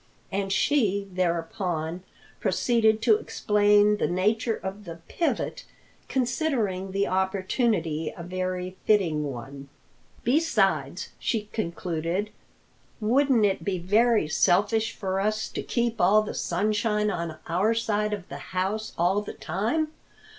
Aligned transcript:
And 0.31 0.51
she 0.51 1.07
thereupon 1.13 2.01
proceeded 2.39 3.03
to 3.03 3.17
explain 3.17 3.97
the 3.97 4.07
nature 4.07 4.55
of 4.55 4.85
the 4.85 4.95
pivot, 5.07 5.63
considering 6.09 6.91
the 6.91 7.05
opportunity 7.07 8.11
a 8.17 8.23
very 8.23 8.75
fitting 8.87 9.23
one. 9.25 9.69
"Besides," 10.23 11.09
she 11.19 11.49
concluded, 11.53 12.31
"wouldn't 12.99 13.45
it 13.45 13.63
be 13.63 13.77
very 13.77 14.27
selfish 14.27 14.91
for 14.95 15.19
us 15.19 15.47
to 15.49 15.61
keep 15.61 16.01
all 16.01 16.23
the 16.23 16.33
sunshine 16.33 17.11
on 17.11 17.37
our 17.47 17.75
side 17.75 18.11
of 18.11 18.27
the 18.27 18.37
house 18.57 18.93
all 18.97 19.21
the 19.21 19.33
time? 19.35 19.89